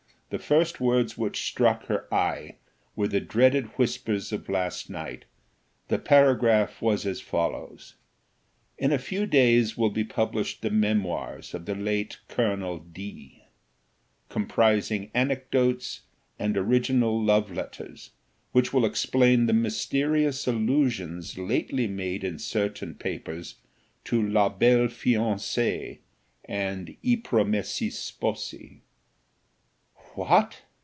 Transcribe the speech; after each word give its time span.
The 0.31 0.39
first 0.39 0.79
words 0.79 1.17
which 1.17 1.43
struck 1.43 1.87
her 1.87 2.07
eye 2.09 2.55
were 2.95 3.09
the 3.09 3.19
dreaded 3.19 3.65
whispers 3.77 4.31
of 4.31 4.47
last 4.47 4.89
night; 4.89 5.25
the 5.89 5.99
paragraph 5.99 6.81
was 6.81 7.05
as 7.05 7.19
follows: 7.19 7.95
"In 8.77 8.93
a 8.93 8.97
few 8.97 9.25
days 9.25 9.75
will 9.75 9.89
be 9.89 10.05
published 10.05 10.61
the 10.61 10.69
Memoirs 10.69 11.53
of 11.53 11.65
the 11.65 11.75
late 11.75 12.21
Colonel 12.29 12.79
D', 12.79 13.43
comprising 14.29 15.11
anecdotes, 15.13 16.03
and 16.39 16.55
original 16.55 17.21
love 17.21 17.51
letters; 17.51 18.11
which 18.53 18.71
will 18.71 18.85
explain 18.85 19.47
the 19.47 19.51
mysterious 19.51 20.47
allusions 20.47 21.37
lately 21.37 21.87
made 21.87 22.23
in 22.23 22.39
certain 22.39 22.95
papers 22.95 23.55
to 24.05 24.25
'La 24.25 24.47
belle 24.47 24.87
Fiancée,' 24.87 25.97
and 26.45 26.95
'I 27.03 27.21
promessi 27.21 27.89
sposi." 27.91 28.79
"What!" 30.13 30.59